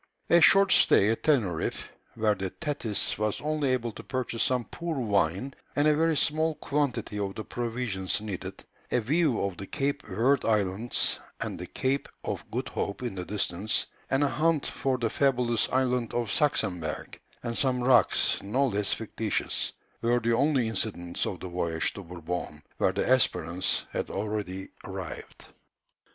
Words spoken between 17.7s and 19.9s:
rocks no less fictitious,